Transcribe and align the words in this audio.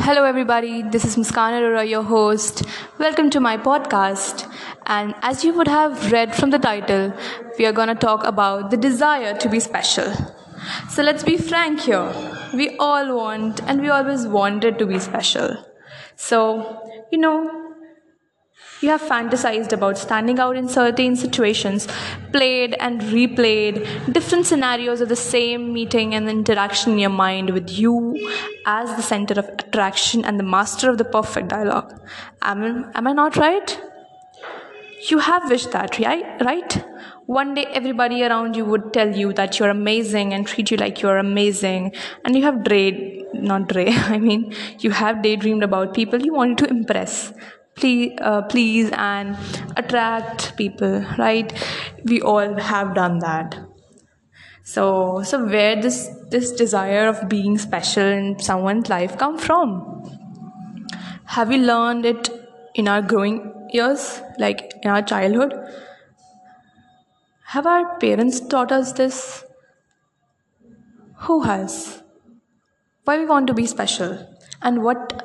Hello, 0.00 0.22
everybody. 0.24 0.82
This 0.82 1.04
is 1.04 1.16
Muskan 1.16 1.54
Arora, 1.58 1.82
your 1.86 2.04
host. 2.04 2.62
Welcome 2.98 3.30
to 3.30 3.40
my 3.40 3.56
podcast. 3.56 4.48
And 4.86 5.12
as 5.22 5.44
you 5.44 5.52
would 5.54 5.66
have 5.66 6.12
read 6.12 6.36
from 6.36 6.50
the 6.50 6.58
title, 6.58 7.12
we 7.58 7.66
are 7.66 7.72
going 7.72 7.88
to 7.88 7.96
talk 7.96 8.22
about 8.24 8.70
the 8.70 8.76
desire 8.76 9.36
to 9.36 9.48
be 9.48 9.58
special. 9.58 10.14
So 10.88 11.02
let's 11.02 11.24
be 11.24 11.36
frank 11.36 11.80
here. 11.80 12.12
We 12.54 12.76
all 12.76 13.16
want 13.16 13.60
and 13.64 13.82
we 13.82 13.88
always 13.88 14.24
wanted 14.24 14.78
to 14.78 14.86
be 14.86 15.00
special. 15.00 15.56
So, 16.14 16.88
you 17.10 17.18
know, 17.18 17.67
you 18.80 18.90
have 18.90 19.02
fantasized 19.02 19.72
about 19.72 19.98
standing 19.98 20.38
out 20.38 20.56
in 20.56 20.68
certain 20.68 21.16
situations, 21.16 21.88
played 22.32 22.76
and 22.78 23.00
replayed 23.00 24.12
different 24.12 24.46
scenarios 24.46 25.00
of 25.00 25.08
the 25.08 25.16
same 25.16 25.72
meeting 25.72 26.14
and 26.14 26.28
interaction 26.28 26.92
in 26.92 26.98
your 26.98 27.10
mind 27.10 27.50
with 27.50 27.70
you 27.70 28.16
as 28.66 28.94
the 28.94 29.02
center 29.02 29.34
of 29.38 29.48
attraction 29.48 30.24
and 30.24 30.38
the 30.38 30.44
master 30.44 30.88
of 30.90 30.98
the 30.98 31.04
perfect 31.04 31.48
dialogue. 31.48 32.00
Am, 32.42 32.90
am 32.94 33.06
I 33.06 33.12
not 33.12 33.36
right? 33.36 33.80
You 35.10 35.18
have 35.18 35.48
wished 35.50 35.72
that, 35.72 35.98
right? 35.98 36.40
Right? 36.40 36.84
One 37.26 37.54
day, 37.54 37.66
everybody 37.66 38.22
around 38.22 38.56
you 38.56 38.64
would 38.64 38.92
tell 38.92 39.14
you 39.14 39.32
that 39.34 39.58
you're 39.58 39.70
amazing 39.70 40.32
and 40.32 40.46
treat 40.46 40.70
you 40.70 40.76
like 40.76 41.02
you're 41.02 41.18
amazing. 41.18 41.94
And 42.24 42.34
you 42.34 42.42
have 42.42 42.64
day, 42.64 43.24
not 43.34 43.68
day, 43.68 43.88
I 43.92 44.18
mean, 44.18 44.54
you 44.78 44.90
have 44.90 45.22
daydreamed 45.22 45.62
about 45.62 45.94
people 45.94 46.22
you 46.22 46.32
wanted 46.32 46.58
to 46.58 46.70
impress 46.70 47.32
please, 47.78 48.18
uh, 48.20 48.42
please 48.42 48.90
and 48.92 49.36
attract 49.76 50.56
people 50.56 51.04
right? 51.18 51.52
We 52.04 52.20
all 52.20 52.54
have 52.54 52.94
done 52.94 53.18
that. 53.20 53.58
So 54.64 55.22
so 55.22 55.44
where 55.44 55.80
this 55.80 56.08
this 56.30 56.52
desire 56.52 57.08
of 57.08 57.28
being 57.28 57.58
special 57.58 58.04
in 58.04 58.38
someone's 58.38 58.88
life 58.90 59.16
come 59.18 59.38
from? 59.38 59.68
Have 61.36 61.48
we 61.48 61.58
learned 61.58 62.04
it 62.04 62.30
in 62.74 62.88
our 62.88 63.02
growing 63.02 63.38
years 63.72 64.20
like 64.38 64.74
in 64.82 64.90
our 64.90 65.02
childhood? 65.02 65.54
Have 67.54 67.66
our 67.66 67.98
parents 67.98 68.40
taught 68.40 68.72
us 68.72 68.92
this? 68.92 69.44
Who 71.28 71.42
has? 71.42 72.02
Why 73.04 73.18
we 73.18 73.24
want 73.26 73.46
to 73.46 73.54
be 73.54 73.66
special? 73.66 74.18
And 74.60 74.82
what 74.84 75.24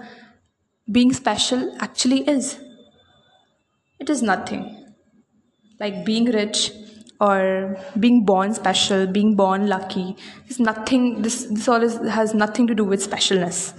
being 0.92 1.14
special 1.14 1.76
actually 1.80 2.28
is. 2.28 2.60
It 4.00 4.10
is 4.10 4.22
nothing. 4.22 4.94
Like 5.80 6.06
being 6.06 6.26
rich 6.26 6.72
or 7.20 7.78
being 8.00 8.26
born 8.26 8.54
special, 8.54 9.08
being 9.08 9.36
born 9.36 9.68
lucky, 9.68 10.18
is 10.50 10.60
nothing 10.60 11.22
this 11.22 11.46
this 11.46 11.68
all 11.68 11.82
is, 11.82 11.98
has 12.10 12.34
nothing 12.34 12.68
to 12.68 12.76
do 12.76 12.84
with 12.84 13.08
specialness. 13.08 13.74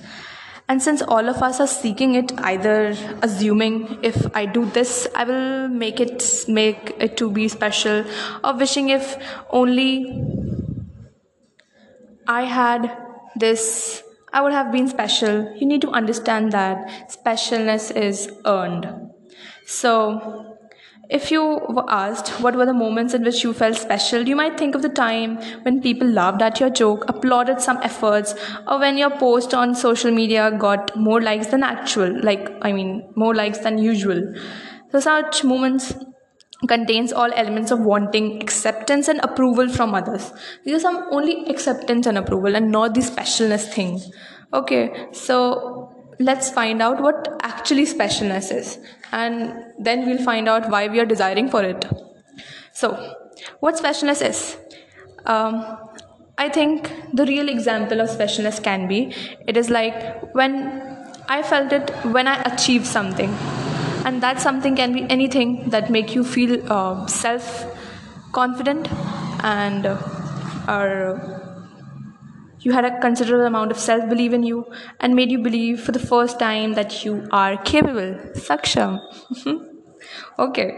And 0.67 0.83
since 0.83 1.03
all 1.03 1.29
of 1.29 1.43
us 1.43 1.61
are 1.61 1.67
seeking 1.67 2.15
it, 2.15 2.33
either 2.39 2.97
assuming 3.21 3.99
if 4.03 4.35
I 4.35 4.47
do 4.47 4.65
this, 4.65 5.07
I 5.15 5.25
will 5.25 5.69
make 5.69 6.01
it 6.01 6.45
make 6.49 6.95
it 6.99 7.19
to 7.19 7.31
be 7.31 7.49
special, 7.49 8.05
or 8.43 8.57
wishing 8.57 8.89
if 8.89 9.17
only 9.51 10.23
I 12.27 12.45
had 12.45 12.97
this 13.37 14.03
I 14.35 14.41
would 14.43 14.53
have 14.53 14.73
been 14.73 14.89
special. 14.89 15.55
You 15.57 15.67
need 15.67 15.81
to 15.83 15.91
understand 15.91 16.51
that 16.53 17.09
specialness 17.09 17.97
is 17.97 18.33
earned. 18.45 18.89
So, 19.65 20.57
if 21.09 21.31
you 21.31 21.43
were 21.69 21.89
asked 21.89 22.31
what 22.41 22.57
were 22.57 22.67
the 22.67 22.75
moments 22.75 23.15
in 23.15 23.23
which 23.23 23.45
you 23.45 23.53
felt 23.53 23.77
special, 23.77 24.27
you 24.27 24.35
might 24.35 24.59
think 24.59 24.75
of 24.75 24.83
the 24.83 24.89
time 24.89 25.37
when 25.63 25.81
people 25.81 26.09
laughed 26.09 26.43
at 26.43 26.59
your 26.59 26.71
joke, 26.71 27.05
applauded 27.07 27.61
some 27.61 27.79
efforts, 27.83 28.35
or 28.67 28.81
when 28.81 28.99
your 28.99 29.11
post 29.11 29.55
on 29.55 29.77
social 29.77 30.11
media 30.11 30.51
got 30.59 30.97
more 30.97 31.21
likes 31.23 31.47
than 31.49 31.63
actual, 31.63 32.21
like, 32.25 32.51
I 32.61 32.73
mean, 32.73 33.09
more 33.15 33.37
likes 33.37 33.59
than 33.59 33.79
usual. 33.79 34.35
So, 34.91 34.99
such 34.99 35.45
moments 35.45 35.95
contains 36.67 37.13
all 37.13 37.31
elements 37.33 37.71
of 37.71 37.81
wanting 37.81 38.41
acceptance 38.41 39.09
and 39.09 39.21
approval 39.23 39.69
from 39.69 39.95
others. 39.95 40.33
These 40.65 40.77
are 40.77 40.81
some 40.81 41.09
only 41.11 41.47
acceptance 41.47 42.07
and 42.07 42.19
approval 42.19 42.57
and 42.57 42.71
not 42.71 42.95
the 42.95 43.01
specialness 43.01 43.73
thing. 43.73 44.01
Okay, 44.55 45.09
so 45.11 45.93
let's 46.21 46.49
find 46.49 46.81
out 46.81 47.03
what 47.03 47.27
actually 47.43 47.85
specialness 47.85 48.55
is 48.57 48.79
and 49.11 49.65
then 49.81 50.07
we'll 50.07 50.25
find 50.25 50.49
out 50.49 50.71
why 50.71 50.87
we 50.87 51.01
are 51.01 51.05
desiring 51.05 51.49
for 51.49 51.65
it. 51.65 51.85
So, 52.73 53.17
what 53.59 53.75
specialness 53.75 54.25
is? 54.25 54.57
Um, 55.27 55.77
I 56.39 56.49
think 56.49 56.89
the 57.13 57.27
real 57.27 57.49
example 57.49 58.01
of 58.01 58.09
specialness 58.09 58.63
can 58.63 58.87
be 58.87 59.13
it 59.49 59.57
is 59.57 59.71
like 59.71 60.35
when 60.35 60.55
I 61.29 61.43
felt 61.43 61.73
it 61.73 61.91
when 62.17 62.29
I 62.29 62.41
achieved 62.43 62.87
something 62.87 63.31
and 64.05 64.23
that 64.23 64.41
something 64.41 64.77
can 64.77 64.93
be 64.93 65.05
anything 65.11 65.71
that 65.71 65.91
make 65.91 66.15
you 66.15 66.23
feel 66.23 66.61
uh, 66.73 67.07
self 67.07 67.65
confident 68.33 68.89
and 69.43 69.87
uh, 69.87 69.97
or 70.69 71.34
you 72.65 72.73
had 72.73 72.85
a 72.85 72.99
considerable 73.01 73.47
amount 73.47 73.71
of 73.71 73.79
self 73.79 74.09
belief 74.09 74.33
in 74.33 74.43
you 74.43 74.65
and 75.01 75.15
made 75.15 75.31
you 75.31 75.39
believe 75.39 75.81
for 75.81 75.93
the 75.93 75.99
first 75.99 76.39
time 76.39 76.75
that 76.75 77.05
you 77.05 77.27
are 77.31 77.57
capable. 77.63 78.15
Saksham. 78.49 79.01
Okay. 80.39 80.69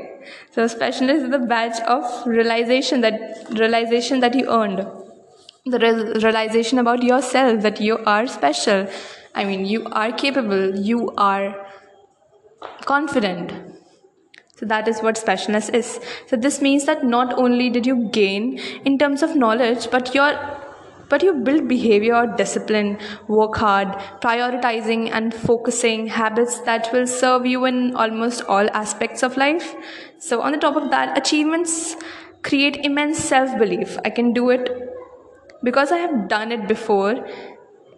So 0.52 0.64
specialness 0.66 1.24
is 1.24 1.30
the 1.30 1.38
badge 1.38 1.80
of 1.86 2.26
realization 2.26 3.00
that 3.02 3.48
realization 3.58 4.20
that 4.20 4.34
you 4.34 4.48
earned. 4.48 4.86
The 5.66 5.78
re- 5.78 6.12
realization 6.22 6.78
about 6.78 7.02
yourself 7.02 7.62
that 7.62 7.80
you 7.80 7.98
are 7.98 8.26
special. 8.26 8.86
I 9.34 9.44
mean 9.44 9.64
you 9.66 9.86
are 9.86 10.12
capable. 10.12 10.76
You 10.76 11.10
are 11.16 11.66
confident. 12.84 13.53
So 14.58 14.64
that 14.66 14.88
is 14.88 15.00
what 15.00 15.16
specialness 15.16 15.72
is. 15.74 16.00
So 16.28 16.36
this 16.36 16.62
means 16.62 16.86
that 16.86 17.04
not 17.04 17.34
only 17.34 17.68
did 17.68 17.86
you 17.86 18.08
gain 18.10 18.58
in 18.84 18.98
terms 18.98 19.22
of 19.22 19.36
knowledge, 19.36 19.91
but 19.91 20.14
your 20.14 20.32
but 21.08 21.22
you 21.22 21.34
build 21.34 21.68
behavior, 21.68 22.26
discipline, 22.36 22.98
work 23.28 23.56
hard, 23.56 23.88
prioritizing 24.20 25.10
and 25.10 25.34
focusing 25.34 26.06
habits 26.06 26.60
that 26.60 26.92
will 26.92 27.06
serve 27.06 27.46
you 27.46 27.64
in 27.64 27.94
almost 27.94 28.42
all 28.42 28.68
aspects 28.70 29.22
of 29.22 29.36
life. 29.36 29.74
So 30.18 30.40
on 30.42 30.52
the 30.52 30.58
top 30.58 30.76
of 30.76 30.90
that, 30.90 31.16
achievements 31.16 31.96
create 32.42 32.84
immense 32.84 33.18
self-belief. 33.18 33.98
I 34.04 34.10
can 34.10 34.32
do 34.32 34.50
it 34.50 34.70
because 35.62 35.92
I 35.92 35.98
have 35.98 36.28
done 36.28 36.52
it 36.52 36.68
before 36.68 37.26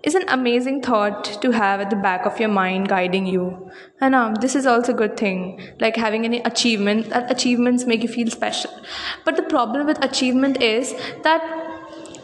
is 0.02 0.14
an 0.14 0.24
amazing 0.28 0.80
thought 0.80 1.24
to 1.42 1.50
have 1.50 1.80
at 1.80 1.90
the 1.90 1.96
back 1.96 2.24
of 2.24 2.38
your 2.38 2.48
mind 2.48 2.88
guiding 2.88 3.26
you. 3.26 3.70
And 4.00 4.14
um, 4.14 4.34
this 4.36 4.54
is 4.54 4.64
also 4.64 4.92
a 4.92 4.96
good 4.96 5.16
thing, 5.16 5.60
like 5.80 5.96
having 5.96 6.24
any 6.24 6.40
achievement, 6.42 7.10
that 7.10 7.30
achievements 7.30 7.84
make 7.84 8.02
you 8.02 8.08
feel 8.08 8.30
special. 8.30 8.70
But 9.24 9.36
the 9.36 9.42
problem 9.42 9.86
with 9.86 10.02
achievement 10.04 10.62
is 10.62 10.94
that 11.24 11.57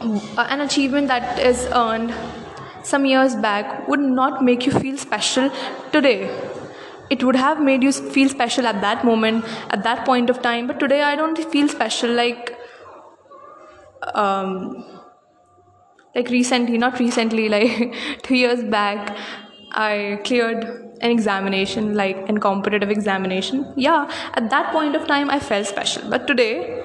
an 0.04 0.60
achievement 0.60 1.08
that 1.08 1.38
is 1.38 1.66
earned 1.72 2.14
some 2.82 3.06
years 3.06 3.34
back 3.34 3.88
would 3.88 4.00
not 4.00 4.42
make 4.44 4.66
you 4.66 4.72
feel 4.72 4.96
special 4.98 5.50
today. 5.92 6.30
It 7.10 7.22
would 7.24 7.36
have 7.36 7.60
made 7.60 7.82
you 7.82 7.92
feel 7.92 8.28
special 8.28 8.66
at 8.66 8.80
that 8.80 9.04
moment, 9.04 9.44
at 9.70 9.82
that 9.84 10.04
point 10.04 10.30
of 10.30 10.42
time, 10.42 10.66
but 10.66 10.80
today 10.80 11.02
I 11.02 11.16
don't 11.16 11.38
feel 11.50 11.68
special 11.68 12.10
like. 12.10 12.58
Um, 14.14 14.84
like 16.14 16.28
recently 16.28 16.78
not 16.78 16.98
recently 16.98 17.48
like 17.54 17.94
2 18.22 18.36
years 18.36 18.62
back 18.62 19.16
i 19.72 20.20
cleared 20.24 20.64
an 21.00 21.10
examination 21.10 21.94
like 21.94 22.28
an 22.28 22.38
competitive 22.38 22.90
examination 22.90 23.64
yeah 23.76 24.08
at 24.34 24.50
that 24.50 24.70
point 24.72 24.94
of 24.94 25.06
time 25.06 25.30
i 25.30 25.40
felt 25.40 25.66
special 25.66 26.08
but 26.10 26.28
today 26.28 26.82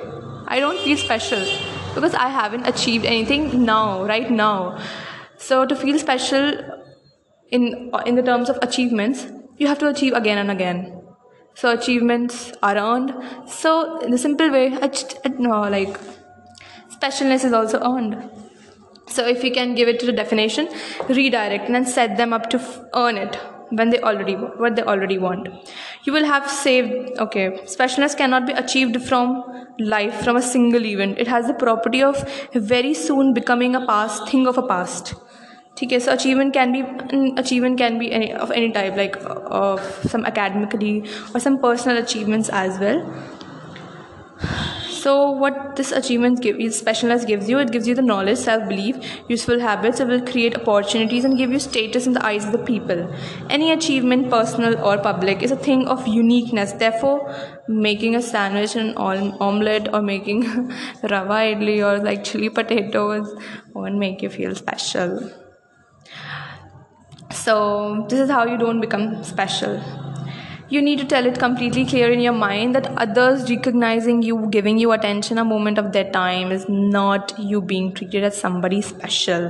i 0.48 0.60
don't 0.60 0.80
feel 0.80 0.98
special 0.98 1.46
because 1.96 2.14
i 2.14 2.28
haven't 2.30 2.68
achieved 2.68 3.06
anything 3.06 3.66
now 3.66 4.06
right 4.06 4.32
now. 4.32 4.78
So 5.38 5.66
to 5.66 5.76
feel 5.76 6.00
special 6.00 6.48
in 7.52 7.92
in 8.06 8.16
the 8.16 8.24
terms 8.24 8.50
of 8.50 8.58
achievements 8.62 9.28
you 9.58 9.68
have 9.68 9.80
to 9.80 9.88
achieve 9.88 10.14
again 10.14 10.38
and 10.38 10.52
again. 10.52 11.02
So 11.54 11.72
achievements 11.72 12.52
are 12.64 12.78
earned. 12.78 13.14
So 13.48 14.00
in 14.00 14.12
the 14.12 14.18
simple 14.18 14.52
way 14.52 14.70
no, 15.38 15.62
like 15.78 16.00
specialness 16.98 17.46
is 17.46 17.54
also 17.54 17.80
earned. 17.92 18.30
So 19.08 19.26
if 19.28 19.44
you 19.44 19.52
can 19.52 19.76
give 19.76 19.88
it 19.88 20.00
to 20.02 20.06
the 20.06 20.12
definition, 20.12 20.70
redirect 21.08 21.66
and 21.66 21.76
then 21.76 21.86
set 21.86 22.18
them 22.18 22.32
up 22.32 22.50
to 22.52 22.62
earn 22.94 23.18
it 23.18 23.40
when 23.70 23.90
they 23.90 24.00
already 24.00 24.34
what 24.34 24.76
they 24.76 24.84
already 24.84 25.18
want. 25.18 25.48
You 26.04 26.14
will 26.14 26.26
have 26.26 26.50
saved. 26.50 27.18
Okay, 27.20 27.52
specialness 27.76 28.18
cannot 28.18 28.46
be 28.48 28.54
achieved 28.54 29.02
from 29.04 29.44
life 29.80 30.22
from 30.24 30.36
a 30.36 30.42
single 30.42 30.86
event. 30.86 31.18
It 31.20 31.28
has 31.28 31.48
the 31.48 31.54
property 31.54 32.04
of 32.04 32.24
very 32.54 32.94
soon 32.94 33.34
becoming 33.34 33.76
a 33.76 33.86
past 33.86 34.30
thing 34.30 34.48
of 34.48 34.58
a 34.58 34.68
past. 34.68 35.14
Okay, 35.82 36.00
so 36.00 36.12
achievement 36.12 36.54
can 36.54 36.74
be 36.74 36.82
achievement 37.38 37.78
can 37.78 37.98
be 37.98 38.12
any, 38.12 38.34
of 38.34 38.52
any 38.52 38.72
type, 38.72 38.98
like 38.98 39.16
of 39.22 39.82
some 40.10 40.26
academically 40.26 41.06
or 41.34 41.40
some 41.40 41.60
personal 41.60 42.04
achievements 42.04 42.50
as 42.50 42.78
well. 42.80 43.00
So 45.00 45.32
what 45.42 45.76
this 45.78 45.92
achievement 45.92 46.42
gives 46.42 46.82
specialness 46.82 47.26
gives 47.28 47.50
you 47.50 47.60
it 47.60 47.72
gives 47.72 47.88
you 47.88 47.96
the 48.00 48.06
knowledge 48.10 48.38
self-belief 48.38 48.98
useful 49.30 49.60
habits 49.66 50.00
it 50.00 50.08
will 50.08 50.24
create 50.30 50.58
opportunities 50.60 51.28
and 51.30 51.38
give 51.38 51.52
you 51.56 51.60
status 51.66 52.08
in 52.08 52.14
the 52.14 52.26
eyes 52.26 52.46
of 52.46 52.52
the 52.52 52.64
people. 52.70 53.04
Any 53.50 53.72
achievement 53.72 54.30
personal 54.30 54.78
or 54.84 54.98
public 54.98 55.42
is 55.42 55.52
a 55.52 55.56
thing 55.56 55.88
of 55.88 56.08
uniqueness. 56.08 56.74
Therefore 56.74 57.34
making 57.68 58.16
a 58.16 58.22
sandwich 58.22 58.76
and 58.76 58.94
omelette 58.98 59.94
or 59.94 60.02
making 60.02 60.42
rava 61.14 61.40
idli 61.54 61.78
or 61.90 62.04
like 62.04 62.24
chili 62.24 62.50
potatoes 62.50 63.34
won't 63.74 63.98
make 63.98 64.22
you 64.22 64.30
feel 64.30 64.56
special. 64.56 65.32
So 67.32 68.06
this 68.10 68.20
is 68.20 68.30
how 68.30 68.46
you 68.46 68.58
don't 68.58 68.82
become 68.82 69.24
special 69.24 69.82
you 70.70 70.82
need 70.84 71.00
to 71.00 71.06
tell 71.06 71.26
it 71.26 71.40
completely 71.40 71.84
clear 71.86 72.12
in 72.12 72.20
your 72.20 72.34
mind 72.34 72.76
that 72.76 72.88
others 72.98 73.50
recognizing 73.50 74.22
you 74.22 74.48
giving 74.52 74.78
you 74.78 74.92
attention 74.92 75.40
a 75.40 75.46
moment 75.52 75.80
of 75.80 75.92
their 75.94 76.10
time 76.12 76.52
is 76.52 76.68
not 76.70 77.34
you 77.40 77.62
being 77.62 77.92
treated 77.94 78.24
as 78.24 78.40
somebody 78.40 78.82
special. 78.82 79.48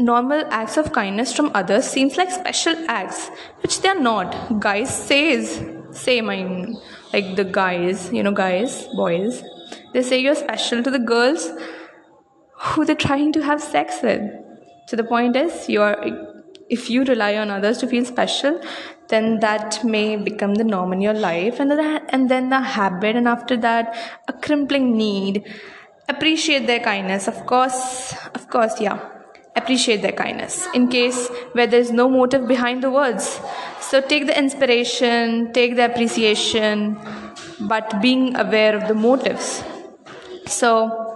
Normal 0.00 0.44
acts 0.50 0.76
of 0.76 0.92
kindness 0.92 1.32
from 1.32 1.50
others 1.54 1.84
seems 1.84 2.16
like 2.16 2.30
special 2.32 2.74
acts 2.88 3.30
which 3.62 3.80
they 3.80 3.88
are 3.88 4.00
not. 4.00 4.60
Guys 4.60 4.96
says 5.06 5.64
say 5.92 6.20
mine 6.20 6.76
like 7.12 7.34
the 7.36 7.44
guys 7.44 8.12
you 8.12 8.22
know 8.22 8.32
guys 8.32 8.86
boys 8.94 9.42
they 9.94 10.02
say 10.02 10.18
you're 10.18 10.34
special 10.34 10.82
to 10.82 10.90
the 10.90 10.98
girls 10.98 11.50
who 12.66 12.84
they're 12.84 13.04
trying 13.06 13.32
to 13.32 13.42
have 13.42 13.62
sex 13.62 14.02
with. 14.02 14.22
So 14.88 14.96
the 14.96 15.04
point 15.04 15.36
is 15.36 15.68
you 15.68 15.80
are 15.82 15.96
if 16.68 16.90
you 16.90 17.04
rely 17.04 17.36
on 17.36 17.50
others 17.50 17.78
to 17.78 17.86
feel 17.86 18.04
special 18.04 18.60
then 19.08 19.40
that 19.40 19.82
may 19.84 20.16
become 20.16 20.54
the 20.54 20.64
norm 20.64 20.92
in 20.92 21.00
your 21.00 21.14
life. 21.14 21.60
And 21.60 21.70
then, 21.70 22.02
and 22.10 22.30
then 22.30 22.50
the 22.50 22.60
habit 22.60 23.16
and 23.16 23.26
after 23.26 23.56
that 23.56 23.96
a 24.28 24.32
crippling 24.32 24.96
need. 24.96 25.44
Appreciate 26.08 26.66
their 26.66 26.80
kindness. 26.80 27.28
Of 27.28 27.46
course 27.46 28.14
of 28.34 28.48
course 28.48 28.80
yeah. 28.80 28.98
Appreciate 29.56 30.02
their 30.02 30.12
kindness. 30.12 30.68
In 30.74 30.88
case 30.88 31.28
where 31.52 31.66
there's 31.66 31.90
no 31.90 32.08
motive 32.08 32.46
behind 32.46 32.82
the 32.82 32.90
words. 32.90 33.40
So 33.80 34.00
take 34.00 34.26
the 34.26 34.38
inspiration 34.38 35.52
take 35.52 35.76
the 35.76 35.86
appreciation 35.86 36.98
but 37.60 38.00
being 38.00 38.36
aware 38.36 38.76
of 38.76 38.88
the 38.88 38.94
motives. 38.94 39.64
So 40.46 41.08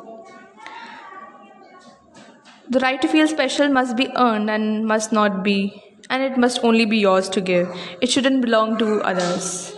the 2.69 2.81
right 2.81 3.01
to 3.03 3.09
feel 3.09 3.29
special 3.29 3.69
must 3.69 3.97
be 3.97 4.11
earned 4.17 4.51
and 4.51 4.87
must 4.87 5.13
not 5.13 5.43
be 5.43 5.92
and 6.13 6.23
it 6.23 6.37
must 6.37 6.63
only 6.63 6.85
be 6.85 6.99
yours 6.99 7.29
to 7.31 7.41
give. 7.41 7.69
It 8.01 8.11
shouldn't 8.11 8.43
belong 8.43 8.77
to 8.79 9.01
others. 9.01 9.75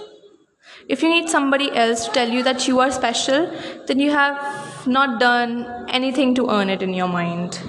If 0.88 1.02
you 1.02 1.08
need 1.08 1.30
somebody 1.30 1.70
else 1.74 2.04
to 2.06 2.12
tell 2.12 2.28
you 2.28 2.42
that 2.42 2.66
you 2.68 2.80
are 2.80 2.90
special, 2.90 3.46
then 3.86 4.00
you 4.00 4.10
have 4.10 4.86
not 4.86 5.20
done 5.20 5.86
anything 5.88 6.34
to 6.34 6.50
earn 6.50 6.68
it 6.68 6.82
in 6.82 6.92
your 6.92 7.08
mind. 7.08 7.60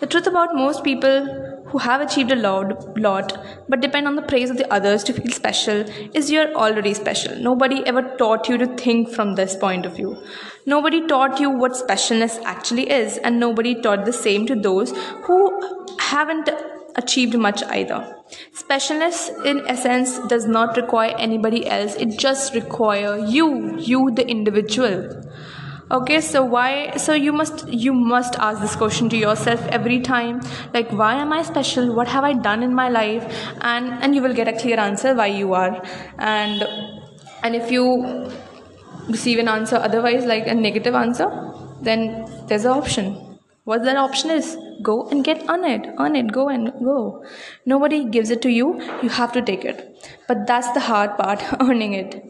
The 0.00 0.06
truth 0.06 0.26
about 0.26 0.54
most 0.54 0.84
people 0.84 1.26
who 1.68 1.78
have 1.78 2.00
achieved 2.00 2.30
a 2.30 2.36
lot, 2.36 2.98
lot 2.98 3.32
but 3.68 3.80
depend 3.80 4.06
on 4.06 4.14
the 4.14 4.22
praise 4.22 4.50
of 4.50 4.58
the 4.58 4.72
others 4.72 5.02
to 5.04 5.12
feel 5.12 5.32
special 5.32 5.84
is 6.14 6.30
you're 6.30 6.54
already 6.54 6.94
special. 6.94 7.34
Nobody 7.36 7.84
ever 7.86 8.02
taught 8.18 8.48
you 8.48 8.58
to 8.58 8.66
think 8.76 9.10
from 9.10 9.34
this 9.34 9.56
point 9.56 9.86
of 9.86 9.96
view. 9.96 10.16
Nobody 10.66 11.04
taught 11.06 11.40
you 11.40 11.50
what 11.50 11.72
specialness 11.72 12.40
actually 12.44 12.88
is, 12.90 13.18
and 13.18 13.40
nobody 13.40 13.74
taught 13.80 14.04
the 14.04 14.12
same 14.12 14.46
to 14.46 14.54
those 14.54 14.96
who 15.24 15.40
haven't 15.98 16.48
achieved 16.96 17.36
much 17.38 17.62
either. 17.64 18.16
Specialness, 18.52 19.44
in 19.44 19.62
essence, 19.68 20.18
does 20.28 20.46
not 20.46 20.76
require 20.76 21.14
anybody 21.18 21.66
else, 21.66 21.94
it 21.94 22.18
just 22.18 22.54
requires 22.54 23.32
you, 23.32 23.78
you 23.78 24.10
the 24.14 24.26
individual. 24.26 25.22
Okay 25.88 26.20
so 26.20 26.42
why 26.42 26.96
so 26.96 27.12
you 27.12 27.32
must 27.32 27.68
you 27.68 27.92
must 27.94 28.34
ask 28.40 28.60
this 28.60 28.74
question 28.74 29.08
to 29.10 29.16
yourself 29.16 29.64
every 29.68 30.00
time. 30.00 30.40
Like 30.74 30.90
why 30.90 31.14
am 31.14 31.32
i 31.32 31.42
special? 31.44 31.94
What 31.94 32.08
have 32.08 32.24
i 32.24 32.32
done 32.32 32.64
in 32.64 32.74
my 32.74 32.88
life? 32.88 33.24
And 33.60 33.92
and 34.02 34.12
you 34.12 34.20
will 34.20 34.34
get 34.34 34.48
a 34.48 34.52
clear 34.52 34.80
answer 34.80 35.14
why 35.14 35.26
you 35.26 35.54
are. 35.54 35.80
And 36.18 36.66
and 37.44 37.54
if 37.54 37.70
you 37.70 38.26
receive 39.08 39.38
an 39.38 39.48
answer 39.48 39.76
otherwise 39.76 40.24
like 40.24 40.46
a 40.48 40.54
negative 40.54 40.94
answer 40.94 41.28
then 41.82 42.26
there's 42.48 42.64
an 42.64 42.72
option 42.72 43.25
what 43.66 43.82
that 43.82 43.96
option 43.96 44.30
is 44.30 44.56
go 44.88 44.94
and 45.10 45.24
get 45.24 45.40
on 45.52 45.64
it 45.64 45.86
on 45.98 46.14
it 46.14 46.32
go 46.32 46.48
and 46.48 46.72
go. 46.88 47.24
Nobody 47.64 48.04
gives 48.16 48.30
it 48.30 48.40
to 48.42 48.48
you 48.48 48.80
you 49.02 49.08
have 49.08 49.32
to 49.32 49.42
take 49.42 49.64
it. 49.64 49.82
But 50.28 50.46
that's 50.46 50.70
the 50.70 50.80
hard 50.88 51.16
part 51.18 51.42
earning 51.60 51.94
it. 51.94 52.22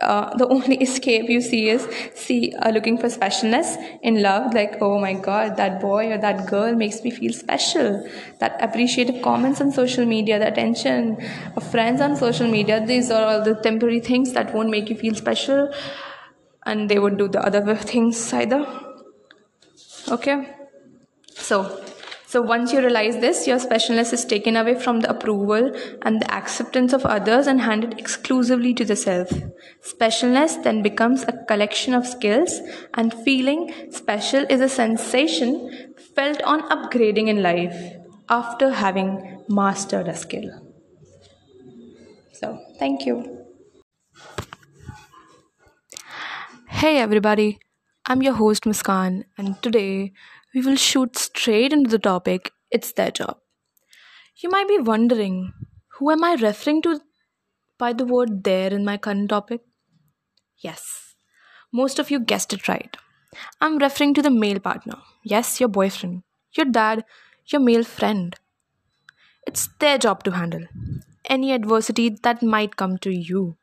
Uh, 0.00 0.36
the 0.36 0.46
only 0.48 0.76
escape 0.86 1.28
you 1.28 1.40
see 1.40 1.68
is 1.70 1.88
see 2.14 2.52
uh, 2.62 2.70
looking 2.70 2.98
for 2.98 3.08
specialness 3.16 3.74
in 4.02 4.22
love 4.22 4.54
like 4.54 4.78
oh 4.80 4.98
my 4.98 5.12
god 5.26 5.56
that 5.56 5.80
boy 5.80 6.12
or 6.12 6.18
that 6.18 6.46
girl 6.46 6.72
makes 6.84 7.02
me 7.02 7.10
feel 7.10 7.32
special. 7.32 8.08
That 8.38 8.56
appreciative 8.62 9.22
comments 9.22 9.60
on 9.60 9.72
social 9.72 10.06
media 10.06 10.38
the 10.38 10.48
attention 10.52 11.16
of 11.56 11.68
friends 11.68 12.00
on 12.00 12.16
social 12.16 12.48
media 12.48 12.80
these 12.94 13.10
are 13.10 13.24
all 13.24 13.44
the 13.50 13.56
temporary 13.68 14.00
things 14.00 14.32
that 14.34 14.54
won't 14.54 14.70
make 14.70 14.88
you 14.88 14.96
feel 14.96 15.16
special. 15.26 15.70
And 16.64 16.88
they 16.88 16.98
would 16.98 17.18
do 17.18 17.28
the 17.28 17.44
other 17.44 17.74
things 17.74 18.32
either 18.32 18.64
okay 20.10 20.54
so 21.34 21.84
so 22.34 22.42
once 22.42 22.72
you 22.72 22.80
realize 22.80 23.18
this, 23.18 23.46
your 23.46 23.58
specialness 23.58 24.12
is 24.12 24.24
taken 24.24 24.56
away 24.56 24.74
from 24.74 24.98
the 24.98 25.08
approval 25.08 25.70
and 26.02 26.20
the 26.20 26.34
acceptance 26.34 26.92
of 26.92 27.06
others 27.06 27.46
and 27.46 27.60
handed 27.60 27.96
exclusively 27.96 28.74
to 28.74 28.84
the 28.84 28.96
self. 28.96 29.28
Specialness 29.88 30.60
then 30.64 30.82
becomes 30.82 31.22
a 31.22 31.44
collection 31.46 31.94
of 31.94 32.08
skills 32.08 32.58
and 32.94 33.14
feeling 33.14 33.72
special 33.92 34.44
is 34.50 34.60
a 34.60 34.68
sensation 34.68 35.94
felt 36.16 36.42
on 36.42 36.68
upgrading 36.70 37.28
in 37.28 37.40
life 37.40 37.76
after 38.28 38.72
having 38.72 39.44
mastered 39.48 40.08
a 40.08 40.16
skill. 40.16 40.50
So, 42.32 42.58
thank 42.80 43.06
you. 43.06 43.46
Hey 46.68 46.98
everybody, 46.98 47.60
I'm 48.06 48.20
your 48.20 48.34
host 48.34 48.64
Muskan, 48.64 49.24
and 49.38 49.62
today 49.62 50.12
we 50.54 50.60
will 50.60 50.76
shoot 50.76 51.16
straight 51.16 51.72
into 51.72 51.88
the 51.88 51.98
topic 51.98 52.52
it's 52.70 52.92
their 52.92 53.10
job. 53.10 53.38
You 54.36 54.50
might 54.50 54.68
be 54.68 54.76
wondering, 54.78 55.54
who 55.96 56.10
am 56.10 56.22
I 56.22 56.34
referring 56.34 56.82
to 56.82 57.00
by 57.78 57.94
the 57.94 58.04
word 58.04 58.44
their 58.44 58.70
in 58.74 58.84
my 58.84 58.98
current 58.98 59.30
topic? 59.30 59.62
Yes, 60.58 61.14
most 61.72 61.98
of 61.98 62.10
you 62.10 62.20
guessed 62.20 62.52
it 62.52 62.68
right. 62.68 62.94
I'm 63.60 63.78
referring 63.78 64.12
to 64.14 64.22
the 64.22 64.30
male 64.30 64.60
partner. 64.60 64.98
Yes, 65.22 65.58
your 65.58 65.70
boyfriend, 65.70 66.24
your 66.52 66.66
dad, 66.66 67.06
your 67.46 67.62
male 67.62 67.84
friend. 67.84 68.36
It's 69.46 69.68
their 69.78 69.96
job 69.96 70.24
to 70.24 70.32
handle 70.32 70.66
any 71.24 71.52
adversity 71.52 72.10
that 72.22 72.42
might 72.42 72.76
come 72.76 72.98
to 72.98 73.10
you. 73.10 73.56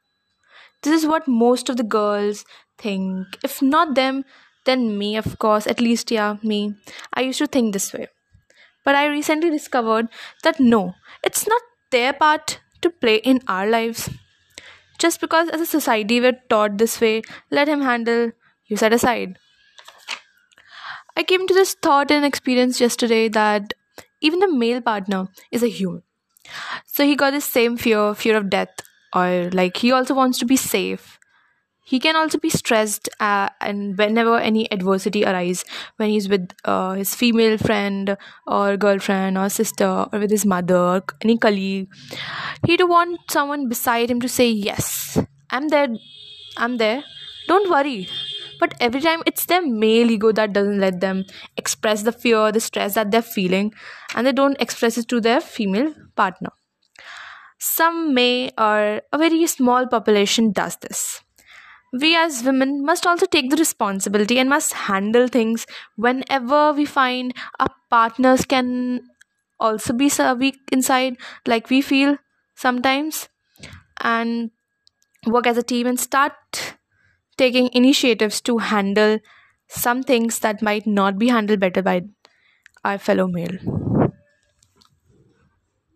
This 0.81 1.03
is 1.03 1.07
what 1.07 1.27
most 1.27 1.69
of 1.69 1.77
the 1.77 1.83
girls 1.83 2.43
think. 2.81 3.38
If 3.43 3.61
not 3.61 3.95
them, 3.95 4.25
then 4.65 4.97
me, 4.97 5.17
of 5.17 5.38
course, 5.39 5.67
at 5.67 5.81
least, 5.81 6.11
yeah, 6.11 6.38
me. 6.43 6.75
I 7.13 7.21
used 7.21 7.39
to 7.39 7.47
think 7.47 7.73
this 7.73 7.93
way. 7.93 8.07
But 8.83 8.95
I 8.95 9.07
recently 9.07 9.50
discovered 9.50 10.07
that 10.43 10.59
no, 10.59 10.95
it's 11.23 11.47
not 11.47 11.61
their 11.91 12.13
part 12.13 12.59
to 12.81 12.89
play 12.89 13.17
in 13.17 13.41
our 13.47 13.67
lives. 13.67 14.09
Just 14.97 15.21
because 15.21 15.50
as 15.50 15.61
a 15.61 15.65
society 15.65 16.19
we're 16.19 16.39
taught 16.50 16.77
this 16.77 17.00
way, 17.01 17.21
let 17.50 17.67
him 17.67 17.81
handle, 17.81 18.31
you 18.67 18.77
set 18.77 18.93
aside. 18.93 19.38
I 21.15 21.23
came 21.23 21.47
to 21.47 21.53
this 21.53 21.73
thought 21.73 22.11
and 22.11 22.25
experience 22.25 22.79
yesterday 22.79 23.27
that 23.29 23.73
even 24.21 24.39
the 24.39 24.51
male 24.51 24.81
partner 24.81 25.27
is 25.51 25.63
a 25.63 25.67
human. 25.67 26.03
So 26.85 27.05
he 27.05 27.15
got 27.15 27.31
the 27.31 27.41
same 27.41 27.77
fear, 27.77 28.13
fear 28.13 28.38
of 28.38 28.50
death, 28.50 28.69
or 29.13 29.50
like 29.51 29.77
he 29.77 29.91
also 29.91 30.13
wants 30.13 30.39
to 30.39 30.45
be 30.45 30.55
safe 30.55 31.19
he 31.83 32.00
can 32.00 32.15
also 32.15 32.38
be 32.38 32.50
stressed 32.50 33.09
uh, 33.19 33.50
and 33.59 33.97
whenever 33.97 34.38
any 34.38 34.71
adversity 34.71 35.25
arises 35.25 35.65
when 35.97 36.09
he's 36.09 36.29
with 36.29 36.51
uh, 36.65 36.93
his 36.93 37.15
female 37.15 37.57
friend 37.57 38.17
or 38.47 38.77
girlfriend 38.77 39.38
or 39.38 39.50
sister 39.50 40.07
or 40.11 40.19
with 40.19 40.31
his 40.31 40.45
mother 40.45 40.77
or 40.77 41.03
any 41.21 41.38
colleague 41.38 41.88
he 42.65 42.77
do 42.77 42.88
want 42.88 43.19
someone 43.29 43.67
beside 43.67 44.09
him 44.09 44.21
to 44.21 44.27
say 44.29 44.50
yes 44.50 45.17
i'm 45.50 45.67
there 45.69 45.88
i'm 46.57 46.77
there. 46.77 47.03
Don't 47.47 47.69
worry. 47.69 48.07
But 48.59 48.75
every 48.79 49.01
time 49.01 49.23
it's 49.25 49.45
their 49.45 49.61
male 49.65 50.11
ego 50.11 50.31
that 50.31 50.53
doesn't 50.53 50.79
let 50.79 51.01
them 51.01 51.25
express 51.57 52.03
the 52.03 52.11
fear 52.11 52.51
the 52.51 52.59
stress 52.59 52.93
that 52.93 53.09
they're 53.11 53.21
feeling 53.21 53.73
and 54.15 54.27
they 54.27 54.31
don't 54.31 54.61
express 54.61 54.97
it 54.97 55.07
to 55.09 55.19
their 55.19 55.41
female 55.41 55.93
partner. 56.15 56.51
Some 57.59 58.13
may 58.13 58.51
or 58.57 59.01
a 59.11 59.17
very 59.17 59.45
small 59.47 59.88
population 59.88 60.51
does 60.51 60.77
this 60.77 61.21
we 61.93 62.15
as 62.15 62.43
women 62.43 62.86
must 62.86 63.05
also 63.05 63.25
take 63.25 63.50
the 63.50 63.57
responsibility 63.57 64.39
and 64.39 64.50
must 64.50 64.74
handle 64.74 65.27
things 65.27 65.65
whenever 65.95 66.71
we 66.74 66.86
find 66.86 67.33
our 67.60 67.67
partners 67.89 68.45
can 68.45 69.01
also 69.60 69.93
be 69.93 70.10
so 70.10 70.33
weak 70.33 70.57
inside 70.71 71.17
like 71.48 71.69
we 71.69 71.81
feel 71.81 72.17
sometimes 72.55 73.29
and 74.01 74.51
work 75.27 75.48
as 75.48 75.57
a 75.57 75.63
team 75.63 75.88
and 75.88 76.00
start 76.00 76.33
taking 77.38 77.69
initiatives 77.74 78.41
to 78.41 78.60
handle 78.60 79.19
some 79.67 80.03
things 80.03 80.39
that 80.39 80.62
might 80.62 80.88
not 80.88 81.17
be 81.17 81.29
handled 81.29 81.60
better 81.60 81.81
by 81.81 82.01
our 82.86 82.98
fellow 82.98 83.27
male. 83.27 83.90